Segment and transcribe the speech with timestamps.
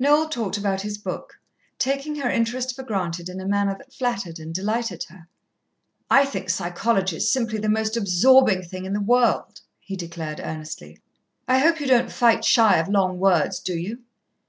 [0.00, 1.38] Noel talked about his book,
[1.78, 5.28] taking her interest for granted in a manner that flattered and delighted her.
[6.10, 10.98] "I think psychology is simply the most absorbing thing in the world," he declared earnestly.
[11.46, 14.00] "I hope you don't fight shy of long words, do you?"